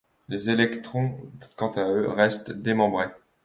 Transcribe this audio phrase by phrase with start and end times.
[0.29, 1.13] Les Électoons
[1.57, 3.09] quant à eux restent démembrés.